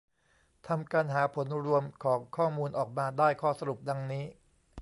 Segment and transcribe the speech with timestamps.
[0.67, 4.25] ทำการหาผลรวมของข้อมูลออกมาได้ข้อสรุปดังนี้